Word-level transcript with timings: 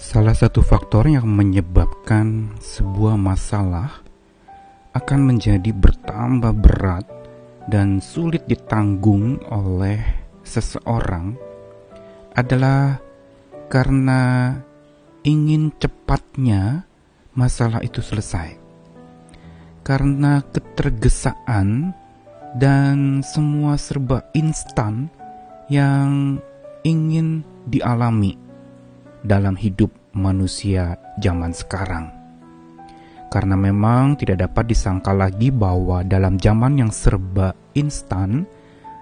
Salah 0.00 0.32
satu 0.32 0.64
faktor 0.64 1.04
yang 1.04 1.28
menyebabkan 1.28 2.56
sebuah 2.64 3.20
masalah 3.20 4.00
akan 4.96 5.20
menjadi 5.20 5.68
bertambah 5.68 6.56
berat 6.56 7.04
dan 7.68 8.00
sulit 8.00 8.40
ditanggung 8.48 9.36
oleh 9.52 10.00
seseorang 10.40 11.36
adalah 12.32 13.04
karena 13.68 14.56
ingin 15.28 15.68
cepatnya 15.76 16.88
masalah 17.36 17.84
itu 17.84 18.00
selesai. 18.00 18.56
Karena 19.84 20.40
ketergesaan 20.40 21.92
dan 22.56 23.20
semua 23.20 23.76
serba 23.76 24.24
instan 24.32 25.12
yang 25.68 26.40
ingin 26.80 27.44
dialami 27.68 28.51
dalam 29.22 29.54
hidup 29.54 29.90
manusia 30.12 30.98
zaman 31.18 31.54
sekarang. 31.54 32.10
Karena 33.32 33.56
memang 33.56 34.20
tidak 34.20 34.44
dapat 34.44 34.76
disangka 34.76 35.16
lagi 35.16 35.48
bahwa 35.48 36.04
dalam 36.04 36.36
zaman 36.36 36.76
yang 36.84 36.92
serba 36.92 37.56
instan, 37.72 38.44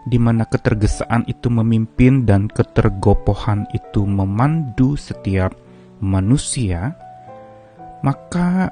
di 0.06 0.22
mana 0.22 0.46
ketergesaan 0.46 1.26
itu 1.26 1.50
memimpin 1.50 2.22
dan 2.22 2.46
ketergopohan 2.46 3.66
itu 3.74 4.06
memandu 4.06 4.94
setiap 4.94 5.50
manusia, 5.98 6.94
maka 8.06 8.70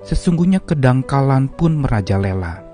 sesungguhnya 0.00 0.64
kedangkalan 0.64 1.52
pun 1.52 1.76
merajalela 1.84 2.64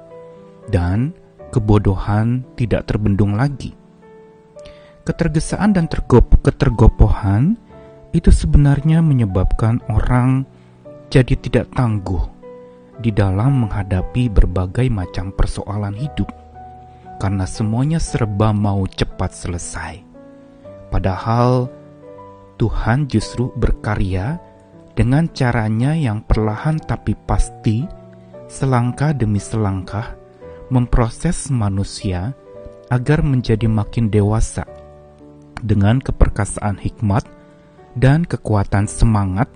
dan 0.70 1.10
kebodohan 1.50 2.46
tidak 2.54 2.86
terbendung 2.86 3.34
lagi. 3.34 3.74
Ketergesaan 5.02 5.74
dan 5.74 5.90
tergop 5.90 6.38
ketergopohan 6.46 7.58
itu 8.12 8.28
sebenarnya 8.28 9.00
menyebabkan 9.00 9.80
orang 9.88 10.44
jadi 11.08 11.36
tidak 11.36 11.72
tangguh 11.72 12.20
di 13.00 13.08
dalam 13.12 13.66
menghadapi 13.66 14.28
berbagai 14.28 14.88
macam 14.92 15.32
persoalan 15.32 15.96
hidup 15.96 16.28
karena 17.16 17.48
semuanya 17.48 18.02
serba 18.02 18.52
mau 18.52 18.84
cepat 18.84 19.32
selesai. 19.32 19.94
Padahal 20.92 21.72
Tuhan 22.60 23.08
justru 23.08 23.48
berkarya 23.56 24.36
dengan 24.92 25.24
caranya 25.32 25.96
yang 25.96 26.20
perlahan 26.20 26.76
tapi 26.76 27.16
pasti, 27.24 27.88
selangkah 28.44 29.16
demi 29.16 29.40
selangkah, 29.40 30.14
memproses 30.68 31.48
manusia 31.48 32.36
agar 32.92 33.24
menjadi 33.24 33.64
makin 33.72 34.12
dewasa 34.12 34.68
dengan 35.64 35.96
keperkasaan 36.02 36.76
hikmat 36.76 37.24
dan 37.96 38.24
kekuatan 38.24 38.88
semangat 38.88 39.48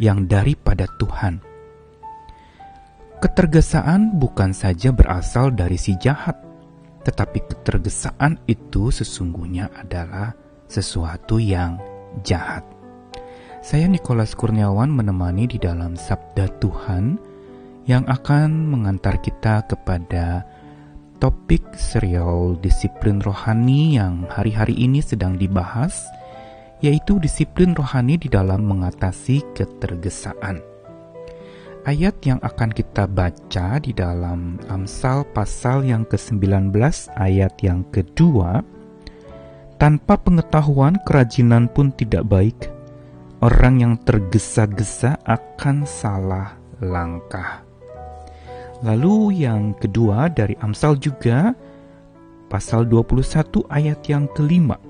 yang 0.00 0.24
daripada 0.26 0.88
Tuhan. 0.96 1.42
Ketergesaan 3.20 4.16
bukan 4.16 4.56
saja 4.56 4.88
berasal 4.96 5.52
dari 5.52 5.76
si 5.76 5.92
jahat, 6.00 6.40
tetapi 7.04 7.44
ketergesaan 7.52 8.40
itu 8.48 8.88
sesungguhnya 8.88 9.68
adalah 9.76 10.32
sesuatu 10.64 11.36
yang 11.36 11.76
jahat. 12.24 12.64
Saya 13.60 13.92
Nikolas 13.92 14.32
Kurniawan 14.32 14.88
menemani 14.88 15.44
di 15.44 15.60
dalam 15.60 16.00
Sabda 16.00 16.48
Tuhan 16.64 17.20
yang 17.84 18.08
akan 18.08 18.72
mengantar 18.72 19.20
kita 19.20 19.68
kepada 19.68 20.48
topik 21.20 21.76
serial 21.76 22.56
disiplin 22.64 23.20
rohani 23.20 24.00
yang 24.00 24.24
hari-hari 24.32 24.72
ini 24.80 25.04
sedang 25.04 25.36
dibahas, 25.36 26.08
yaitu 26.80 27.20
disiplin 27.20 27.76
rohani 27.76 28.16
di 28.16 28.28
dalam 28.28 28.64
mengatasi 28.64 29.44
ketergesaan. 29.56 30.60
Ayat 31.80 32.20
yang 32.28 32.36
akan 32.44 32.76
kita 32.76 33.08
baca 33.08 33.80
di 33.80 33.96
dalam 33.96 34.60
Amsal 34.68 35.24
pasal 35.32 35.88
yang 35.88 36.04
ke-19 36.04 36.76
ayat 37.16 37.56
yang 37.64 37.88
kedua, 37.88 38.60
tanpa 39.80 40.20
pengetahuan 40.20 41.00
kerajinan 41.08 41.72
pun 41.72 41.88
tidak 41.96 42.28
baik. 42.28 42.68
Orang 43.40 43.80
yang 43.80 43.96
tergesa-gesa 44.04 45.16
akan 45.24 45.88
salah 45.88 46.60
langkah. 46.84 47.64
Lalu 48.84 49.48
yang 49.48 49.72
kedua 49.76 50.28
dari 50.28 50.52
Amsal 50.60 51.00
juga 51.00 51.56
pasal 52.52 52.84
21 52.84 53.64
ayat 53.72 54.04
yang 54.04 54.28
kelima. 54.36 54.89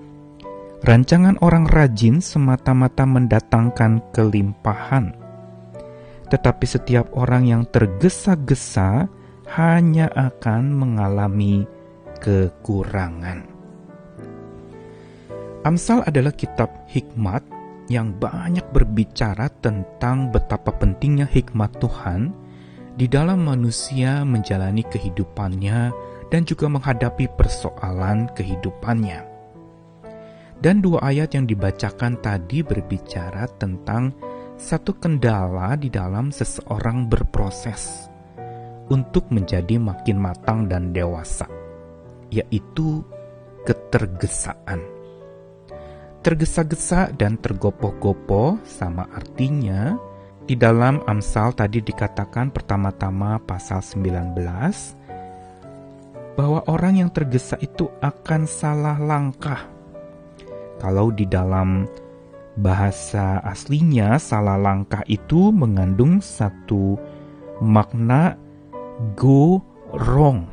Rancangan 0.80 1.36
orang 1.44 1.68
rajin 1.68 2.24
semata-mata 2.24 3.04
mendatangkan 3.04 4.00
kelimpahan. 4.16 5.12
Tetapi 6.32 6.64
setiap 6.64 7.12
orang 7.12 7.44
yang 7.44 7.62
tergesa-gesa 7.68 9.04
hanya 9.60 10.08
akan 10.16 10.72
mengalami 10.72 11.68
kekurangan. 12.24 13.44
Amsal 15.68 16.00
adalah 16.08 16.32
kitab 16.32 16.72
hikmat 16.88 17.44
yang 17.92 18.16
banyak 18.16 18.64
berbicara 18.72 19.52
tentang 19.60 20.32
betapa 20.32 20.72
pentingnya 20.72 21.28
hikmat 21.28 21.76
Tuhan 21.76 22.32
di 22.96 23.04
dalam 23.04 23.44
manusia 23.44 24.24
menjalani 24.24 24.80
kehidupannya 24.88 25.92
dan 26.32 26.42
juga 26.48 26.72
menghadapi 26.72 27.28
persoalan 27.36 28.32
kehidupannya. 28.32 29.29
Dan 30.60 30.84
dua 30.84 31.00
ayat 31.08 31.32
yang 31.32 31.48
dibacakan 31.48 32.20
tadi 32.20 32.60
berbicara 32.60 33.48
tentang 33.56 34.12
satu 34.60 34.92
kendala 35.00 35.72
di 35.80 35.88
dalam 35.88 36.28
seseorang 36.28 37.08
berproses 37.08 38.12
untuk 38.92 39.32
menjadi 39.32 39.80
makin 39.80 40.20
matang 40.20 40.68
dan 40.68 40.92
dewasa, 40.92 41.48
yaitu 42.28 43.00
ketergesaan. 43.64 44.84
Tergesa-gesa 46.20 47.16
dan 47.16 47.40
tergopoh-gopoh 47.40 48.60
sama 48.68 49.08
artinya 49.16 49.96
di 50.44 50.52
dalam 50.52 51.00
Amsal 51.08 51.56
tadi 51.56 51.80
dikatakan 51.80 52.52
pertama-tama 52.52 53.40
pasal 53.40 53.80
19 53.80 54.36
bahwa 56.36 56.60
orang 56.68 57.00
yang 57.00 57.08
tergesa 57.08 57.56
itu 57.64 57.88
akan 58.04 58.44
salah 58.44 59.00
langkah. 59.00 59.79
Kalau 60.80 61.12
di 61.12 61.28
dalam 61.28 61.84
bahasa 62.56 63.38
aslinya 63.44 64.16
salah 64.16 64.56
langkah 64.56 65.04
itu 65.06 65.52
mengandung 65.52 66.24
satu 66.24 66.96
makna 67.60 68.34
go 69.14 69.60
wrong, 69.92 70.48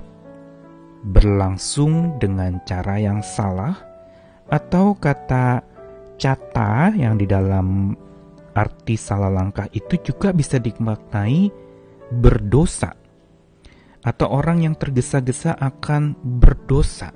berlangsung 1.07 2.19
dengan 2.19 2.59
cara 2.67 2.99
yang 2.99 3.23
salah, 3.23 3.79
atau 4.51 4.95
kata 4.99 5.63
cata 6.19 6.91
yang 6.91 7.15
di 7.15 7.23
dalam 7.23 7.95
arti 8.57 8.97
salah 8.97 9.29
langkah 9.29 9.69
itu 9.71 10.01
juga 10.01 10.33
bisa 10.33 10.57
dimaknai 10.57 11.47
berdosa 12.09 12.97
atau 14.01 14.27
orang 14.31 14.63
yang 14.63 14.75
tergesa-gesa 14.79 15.59
akan 15.59 16.15
berdosa. 16.23 17.11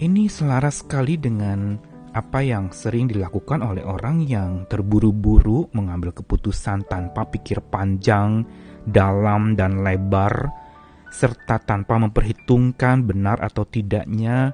Ini 0.00 0.24
selaras 0.30 0.86
sekali 0.86 1.20
dengan 1.20 1.76
apa 2.12 2.44
yang 2.44 2.68
sering 2.72 3.08
dilakukan 3.08 3.64
oleh 3.64 3.80
orang 3.84 4.20
yang 4.24 4.68
terburu-buru 4.68 5.72
mengambil 5.72 6.12
keputusan 6.12 6.84
tanpa 6.84 7.24
pikir 7.28 7.64
panjang, 7.72 8.44
dalam, 8.84 9.56
dan 9.56 9.80
lebar, 9.80 10.52
serta 11.08 11.60
tanpa 11.60 11.96
memperhitungkan 12.00 13.04
benar 13.04 13.40
atau 13.40 13.64
tidaknya 13.64 14.52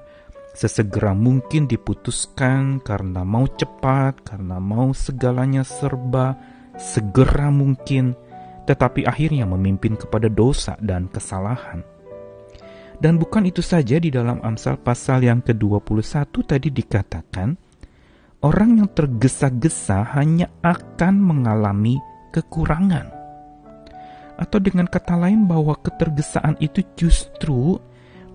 sesegera 0.55 1.15
mungkin 1.15 1.67
diputuskan 1.67 2.79
karena 2.83 3.27
mau 3.27 3.47
cepat, 3.47 4.23
karena 4.23 4.59
mau 4.59 4.91
segalanya 4.95 5.63
serba 5.63 6.35
segera 6.79 7.51
mungkin, 7.51 8.15
tetapi 8.67 9.03
akhirnya 9.03 9.43
memimpin 9.43 9.99
kepada 9.99 10.31
dosa 10.31 10.79
dan 10.79 11.11
kesalahan. 11.11 11.98
Dan 12.99 13.15
bukan 13.15 13.47
itu 13.47 13.63
saja 13.63 13.95
di 13.95 14.11
dalam 14.11 14.43
Amsal 14.43 14.75
pasal 14.83 15.23
yang 15.23 15.39
ke-21 15.39 16.35
tadi 16.43 16.67
dikatakan, 16.67 17.55
orang 18.43 18.83
yang 18.83 18.89
tergesa-gesa 18.91 20.03
hanya 20.19 20.51
akan 20.59 21.15
mengalami 21.15 21.95
kekurangan. 22.35 23.07
Atau 24.35 24.59
dengan 24.59 24.87
kata 24.87 25.15
lain 25.15 25.47
bahwa 25.47 25.79
ketergesaan 25.79 26.59
itu 26.59 26.83
justru 26.99 27.79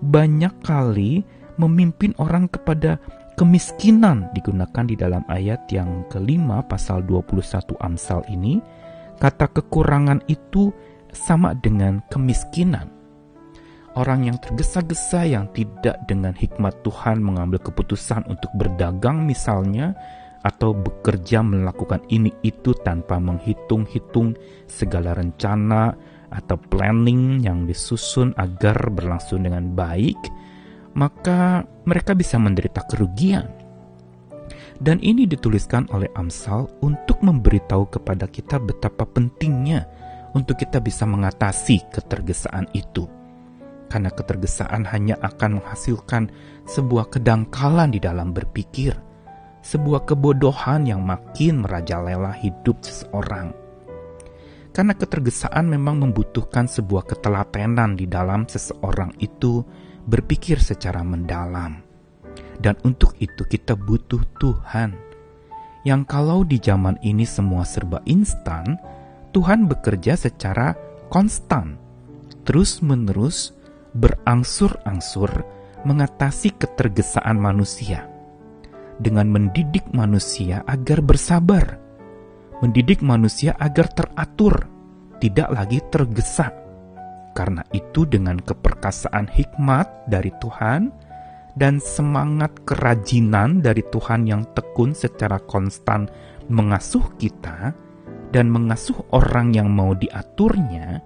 banyak 0.01 0.53
kali 0.65 1.21
memimpin 1.61 2.17
orang 2.17 2.49
kepada 2.49 2.97
kemiskinan 3.37 4.33
digunakan 4.33 4.85
di 4.85 4.97
dalam 4.97 5.21
ayat 5.29 5.69
yang 5.69 6.09
kelima 6.09 6.65
pasal 6.65 7.05
21 7.05 7.73
Amsal 7.81 8.21
ini 8.33 8.59
kata 9.21 9.49
kekurangan 9.49 10.25
itu 10.27 10.71
sama 11.15 11.55
dengan 11.55 12.03
kemiskinan 12.11 12.91
orang 13.95 14.27
yang 14.27 14.37
tergesa-gesa 14.39 15.23
yang 15.27 15.49
tidak 15.55 15.99
dengan 16.05 16.35
hikmat 16.35 16.83
Tuhan 16.83 17.23
mengambil 17.23 17.63
keputusan 17.63 18.27
untuk 18.27 18.51
berdagang 18.55 19.23
misalnya 19.23 19.95
atau 20.45 20.77
bekerja 20.77 21.41
melakukan 21.41 22.05
ini 22.13 22.29
itu 22.45 22.77
tanpa 22.85 23.17
menghitung-hitung 23.17 24.37
segala 24.69 25.17
rencana 25.17 25.97
atau 26.29 26.59
planning 26.59 27.41
yang 27.41 27.65
disusun 27.65 28.35
agar 28.37 28.77
berlangsung 28.93 29.41
dengan 29.41 29.73
baik, 29.73 30.19
maka 30.93 31.65
mereka 31.89 32.13
bisa 32.13 32.37
menderita 32.37 32.85
kerugian. 32.85 33.49
Dan 34.75 34.99
ini 34.99 35.23
dituliskan 35.23 35.87
oleh 35.95 36.11
Amsal 36.19 36.67
untuk 36.83 37.23
memberitahu 37.23 37.87
kepada 37.95 38.27
kita 38.27 38.59
betapa 38.59 39.07
pentingnya 39.07 39.87
untuk 40.35 40.59
kita 40.59 40.83
bisa 40.83 41.07
mengatasi 41.07 41.87
ketergesaan 41.89 42.67
itu. 42.75 43.07
Karena 43.85 44.09
ketergesaan 44.09 44.83
hanya 44.89 45.15
akan 45.21 45.61
menghasilkan 45.61 46.33
sebuah 46.65 47.13
kedangkalan 47.13 47.93
di 47.93 48.01
dalam 48.01 48.33
berpikir, 48.33 48.97
sebuah 49.61 50.09
kebodohan 50.09 50.89
yang 50.89 51.05
makin 51.05 51.61
merajalela 51.61 52.33
hidup 52.33 52.81
seseorang. 52.81 53.53
Karena 54.75 54.91
ketergesaan 54.91 55.71
memang 55.71 56.03
membutuhkan 56.03 56.67
sebuah 56.67 57.07
ketelatenan 57.07 57.95
di 57.95 58.11
dalam 58.11 58.43
seseorang 58.43 59.15
itu 59.23 59.63
berpikir 60.03 60.59
secara 60.59 60.99
mendalam. 60.99 61.79
Dan 62.59 62.75
untuk 62.83 63.15
itu 63.23 63.47
kita 63.47 63.79
butuh 63.79 64.19
Tuhan. 64.35 64.95
Yang 65.87 66.01
kalau 66.09 66.43
di 66.43 66.57
zaman 66.59 66.99
ini 67.05 67.23
semua 67.23 67.63
serba 67.63 68.01
instan, 68.09 68.75
Tuhan 69.31 69.69
bekerja 69.69 70.17
secara 70.17 70.73
konstan, 71.07 71.77
terus-menerus 72.43 73.53
berangsur-angsur 73.95 75.31
mengatasi 75.87 76.51
ketergesaan 76.59 77.39
manusia 77.39 78.11
dengan 78.99 79.27
mendidik 79.27 79.87
manusia 79.91 80.63
agar 80.67 81.03
bersabar, 81.03 81.79
mendidik 82.63 83.03
manusia 83.03 83.55
agar 83.59 83.91
teratur, 83.91 84.67
tidak 85.19 85.51
lagi 85.51 85.79
tergesa. 85.91 86.51
Karena 87.35 87.63
itu, 87.75 88.07
dengan 88.07 88.39
keperkasaan 88.39 89.27
hikmat 89.27 90.07
dari 90.07 90.31
Tuhan 90.39 90.87
dan 91.59 91.83
semangat 91.83 92.63
kerajinan 92.63 93.59
dari 93.59 93.83
Tuhan 93.91 94.23
yang 94.27 94.47
tekun 94.55 94.95
secara 94.95 95.39
konstan 95.43 96.07
mengasuh 96.47 97.03
kita 97.19 97.75
dan 98.31 98.47
mengasuh 98.47 98.95
orang 99.11 99.51
yang 99.51 99.67
mau 99.67 99.91
diaturnya, 99.91 101.03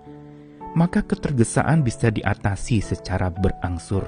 maka 0.80 1.04
ketergesaan 1.04 1.84
bisa 1.84 2.08
diatasi 2.08 2.80
secara 2.80 3.28
berangsur. 3.28 4.08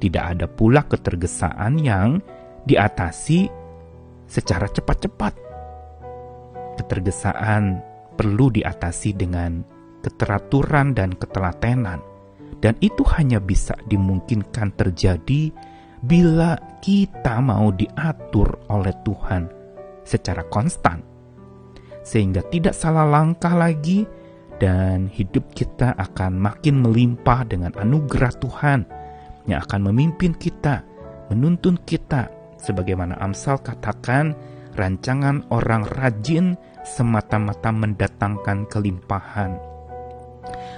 Tidak 0.00 0.24
ada 0.24 0.48
pula 0.48 0.88
ketergesaan 0.88 1.76
yang 1.76 2.16
diatasi 2.64 3.52
secara 4.24 4.64
cepat-cepat. 4.72 5.36
Ketergesaan 6.80 7.84
perlu 8.16 8.48
diatasi 8.48 9.12
dengan 9.12 9.60
keteraturan 10.00 10.96
dan 10.96 11.12
ketelatenan, 11.12 12.00
dan 12.64 12.74
itu 12.80 13.04
hanya 13.12 13.36
bisa 13.36 13.76
dimungkinkan 13.84 14.72
terjadi 14.72 15.52
bila 16.00 16.56
kita 16.80 17.38
mau 17.38 17.68
diatur 17.70 18.64
oleh 18.72 18.96
Tuhan 19.04 19.46
secara 20.02 20.42
konstan, 20.48 21.04
sehingga 22.02 22.42
tidak 22.50 22.74
salah 22.74 23.06
langkah 23.06 23.54
lagi, 23.54 24.08
dan 24.62 25.10
hidup 25.10 25.50
kita 25.58 25.98
akan 25.98 26.38
makin 26.38 26.86
melimpah 26.86 27.42
dengan 27.42 27.74
anugerah 27.74 28.30
Tuhan 28.38 28.86
yang 29.50 29.58
akan 29.66 29.90
memimpin 29.90 30.38
kita, 30.38 30.86
menuntun 31.34 31.74
kita 31.82 32.30
Sebagaimana 32.62 33.18
Amsal 33.18 33.58
katakan, 33.58 34.38
rancangan 34.78 35.42
orang 35.50 35.82
rajin 35.98 36.54
semata-mata 36.86 37.74
mendatangkan 37.74 38.70
kelimpahan. 38.70 39.58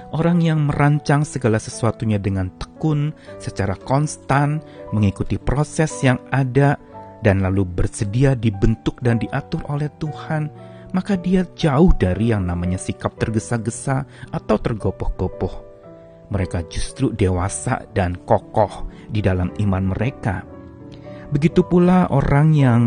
Orang 0.09 0.41
yang 0.41 0.65
merancang 0.65 1.21
segala 1.21 1.61
sesuatunya 1.61 2.17
dengan 2.17 2.49
tekun, 2.57 3.13
secara 3.37 3.77
konstan, 3.77 4.65
mengikuti 4.89 5.37
proses 5.37 5.93
yang 6.01 6.17
ada, 6.33 6.81
dan 7.21 7.45
lalu 7.45 7.65
bersedia 7.65 8.33
dibentuk 8.33 8.97
dan 9.05 9.21
diatur 9.21 9.61
oleh 9.69 9.89
Tuhan, 10.01 10.49
maka 10.95 11.19
dia 11.19 11.43
jauh 11.43 11.91
dari 11.91 12.31
yang 12.31 12.47
namanya 12.47 12.79
sikap 12.79 13.19
tergesa-gesa 13.19 14.07
atau 14.31 14.55
tergopoh-gopoh. 14.55 15.67
Mereka 16.31 16.71
justru 16.71 17.11
dewasa 17.11 17.83
dan 17.91 18.15
kokoh 18.23 18.87
di 19.11 19.19
dalam 19.19 19.51
iman 19.59 19.91
mereka 19.91 20.55
Begitu 21.35 21.65
pula 21.65 22.07
orang 22.13 22.53
yang 22.53 22.83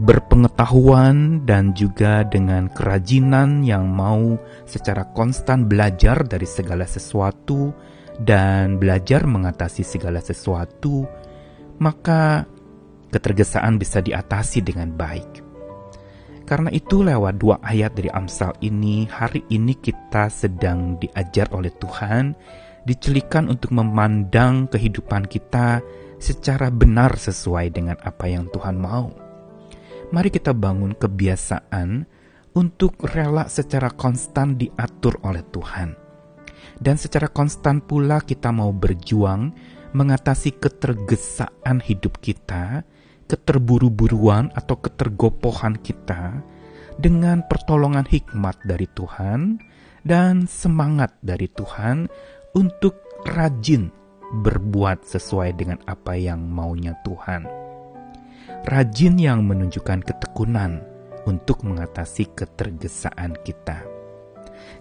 berpengetahuan 0.00 1.44
dan 1.48 1.76
juga 1.76 2.24
dengan 2.24 2.72
kerajinan 2.72 3.64
yang 3.64 3.88
mau 3.88 4.36
secara 4.64 5.08
konstan 5.12 5.68
belajar 5.68 6.24
dari 6.24 6.48
segala 6.48 6.88
sesuatu 6.88 7.72
dan 8.20 8.80
belajar 8.80 9.28
mengatasi 9.28 9.84
segala 9.84 10.20
sesuatu, 10.24 11.04
maka 11.80 12.48
ketergesaan 13.12 13.76
bisa 13.76 14.00
diatasi 14.00 14.64
dengan 14.64 14.92
baik. 14.92 15.49
Karena 16.44 16.66
itu 16.74 17.06
lewat 17.06 17.38
dua 17.38 17.62
ayat 17.62 17.94
dari 17.94 18.10
Amsal 18.10 18.58
ini, 18.58 19.06
hari 19.06 19.46
ini 19.54 19.78
kita 19.78 20.26
sedang 20.26 20.98
diajar 20.98 21.46
oleh 21.54 21.70
Tuhan, 21.78 22.34
dicelikan 22.82 23.46
untuk 23.46 23.70
memandang 23.70 24.66
kehidupan 24.66 25.30
kita 25.30 25.78
secara 26.18 26.68
benar 26.74 27.14
sesuai 27.14 27.70
dengan 27.70 27.96
apa 28.02 28.26
yang 28.26 28.50
Tuhan 28.50 28.76
mau. 28.76 29.14
Mari 30.10 30.28
kita 30.34 30.50
bangun 30.50 30.98
kebiasaan 30.98 32.02
untuk 32.58 32.98
rela 33.06 33.46
secara 33.46 33.94
konstan 33.94 34.58
diatur 34.58 35.22
oleh 35.22 35.46
Tuhan. 35.54 35.94
Dan 36.80 36.98
secara 36.98 37.30
konstan 37.30 37.78
pula 37.78 38.18
kita 38.24 38.50
mau 38.50 38.74
berjuang 38.74 39.54
mengatasi 39.94 40.58
ketergesaan 40.58 41.78
hidup 41.78 42.18
kita, 42.18 42.82
keterburu-buruan 43.30 44.50
atau 44.58 44.74
ketergopohan 44.82 45.78
kita 45.78 46.42
dengan 46.98 47.46
pertolongan 47.46 48.02
hikmat 48.02 48.58
dari 48.66 48.90
Tuhan 48.90 49.62
dan 50.02 50.50
semangat 50.50 51.14
dari 51.22 51.46
Tuhan 51.46 52.10
untuk 52.58 52.98
rajin 53.22 53.94
berbuat 54.42 55.06
sesuai 55.06 55.54
dengan 55.54 55.78
apa 55.86 56.18
yang 56.18 56.42
maunya 56.42 56.98
Tuhan. 57.06 57.46
Rajin 58.66 59.14
yang 59.16 59.46
menunjukkan 59.46 60.02
ketekunan 60.02 60.82
untuk 61.24 61.62
mengatasi 61.62 62.34
ketergesaan 62.34 63.38
kita. 63.46 63.86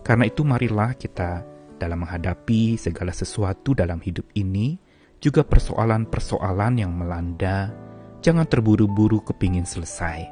Karena 0.01 0.25
itu 0.25 0.41
marilah 0.41 0.97
kita 0.97 1.45
dalam 1.79 2.03
menghadapi 2.03 2.75
segala 2.75 3.13
sesuatu 3.15 3.71
dalam 3.71 4.03
hidup 4.03 4.27
ini, 4.35 4.75
juga 5.19 5.43
persoalan-persoalan 5.47 6.73
yang 6.79 6.91
melanda, 6.91 7.71
jangan 8.19 8.47
terburu-buru 8.47 9.23
kepingin 9.23 9.63
selesai. 9.67 10.27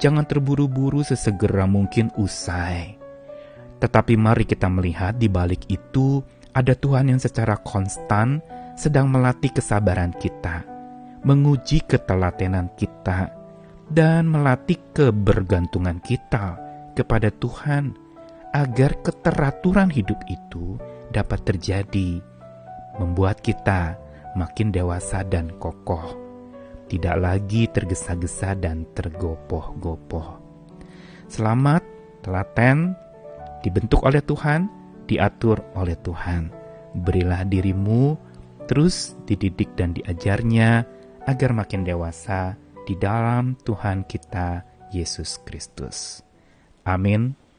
Jangan 0.00 0.24
terburu-buru 0.24 1.04
sesegera 1.04 1.68
mungkin 1.68 2.08
usai. 2.16 2.96
Tetapi 3.80 4.16
mari 4.16 4.44
kita 4.44 4.68
melihat 4.68 5.16
di 5.16 5.28
balik 5.28 5.68
itu 5.68 6.24
ada 6.56 6.72
Tuhan 6.72 7.12
yang 7.12 7.20
secara 7.20 7.56
konstan 7.60 8.40
sedang 8.76 9.12
melatih 9.12 9.52
kesabaran 9.52 10.16
kita, 10.16 10.64
menguji 11.24 11.84
ketelatenan 11.84 12.72
kita, 12.80 13.28
dan 13.90 14.28
melatih 14.28 14.80
kebergantungan 14.96 16.00
kita 16.00 16.56
kepada 16.96 17.28
Tuhan 17.28 17.92
agar 18.56 18.98
keteraturan 19.04 19.92
hidup 19.92 20.18
itu 20.32 20.80
dapat 21.12 21.44
terjadi, 21.44 22.24
membuat 22.96 23.44
kita 23.44 23.98
makin 24.38 24.70
dewasa 24.70 25.26
dan 25.26 25.50
kokoh, 25.58 26.29
tidak 26.90 27.16
lagi 27.22 27.70
tergesa-gesa 27.70 28.58
dan 28.58 28.82
tergopoh-gopoh. 28.98 30.42
Selamat, 31.30 31.86
telaten, 32.26 32.98
dibentuk 33.62 34.02
oleh 34.02 34.18
Tuhan, 34.18 34.66
diatur 35.06 35.62
oleh 35.78 35.94
Tuhan. 36.02 36.50
Berilah 36.98 37.46
dirimu 37.46 38.18
terus 38.66 39.14
dididik 39.22 39.78
dan 39.78 39.94
diajarnya 39.94 40.82
agar 41.30 41.54
makin 41.54 41.86
dewasa 41.86 42.58
di 42.82 42.98
dalam 42.98 43.54
Tuhan 43.62 44.02
kita 44.02 44.66
Yesus 44.90 45.38
Kristus. 45.46 46.26
Amin. 46.82 47.49